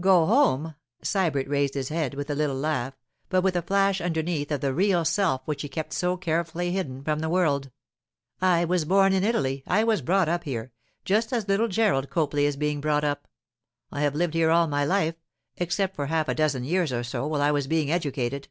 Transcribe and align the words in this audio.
'Go 0.00 0.26
home!' 0.26 0.76
Sybert 1.02 1.48
raised 1.48 1.74
his 1.74 1.88
head, 1.88 2.14
with 2.14 2.30
a 2.30 2.36
little 2.36 2.54
laugh, 2.54 2.94
but 3.28 3.42
with 3.42 3.56
a 3.56 3.62
flash 3.62 4.00
underneath 4.00 4.52
of 4.52 4.60
the 4.60 4.72
real 4.72 5.04
self 5.04 5.42
which 5.44 5.62
he 5.62 5.68
kept 5.68 5.92
so 5.92 6.16
carefully 6.16 6.70
hidden 6.70 7.02
from 7.02 7.18
the 7.18 7.28
world. 7.28 7.72
'I 8.40 8.66
was 8.66 8.84
born 8.84 9.12
in 9.12 9.24
Italy; 9.24 9.64
I 9.66 9.82
was 9.82 10.00
brought 10.00 10.28
up 10.28 10.44
here, 10.44 10.70
just 11.04 11.32
as 11.32 11.48
little 11.48 11.66
Gerald 11.66 12.10
Copley 12.10 12.44
is 12.44 12.56
being 12.56 12.80
brought 12.80 13.02
up. 13.02 13.26
I 13.90 14.02
have 14.02 14.14
lived 14.14 14.34
here 14.34 14.52
all 14.52 14.68
my 14.68 14.84
life, 14.84 15.16
except 15.56 15.96
for 15.96 16.06
half 16.06 16.28
a 16.28 16.34
dozen 16.36 16.62
years 16.62 16.92
or 16.92 17.02
so 17.02 17.26
while 17.26 17.42
I 17.42 17.50
was 17.50 17.66
being 17.66 17.90
educated. 17.90 18.46